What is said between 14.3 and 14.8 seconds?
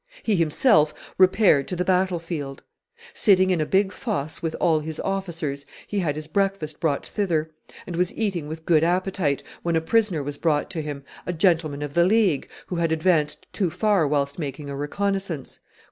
making a